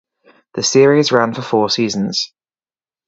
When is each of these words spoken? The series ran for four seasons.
The 0.55 0.63
series 0.63 1.11
ran 1.11 1.35
for 1.35 1.43
four 1.43 1.69
seasons. 1.69 2.33